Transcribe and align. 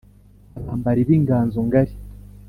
Abambali 0.59 1.01
b'inganzo 1.07 1.59
ngali 1.67 1.93